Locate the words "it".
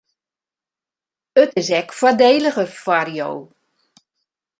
1.41-1.51